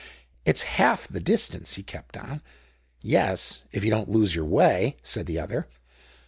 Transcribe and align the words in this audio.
'It's 0.45 0.63
half 0.63 1.07
the 1.07 1.19
distance,' 1.19 1.75
he 1.75 1.83
kept 1.83 2.17
on. 2.17 2.41
'Yes, 3.01 3.61
if 3.71 3.83
you 3.83 3.91
don't 3.91 4.09
lose 4.09 4.33
your 4.33 4.45
way,' 4.45 4.97
said 5.03 5.27
the 5.27 5.37
other. 5.39 5.67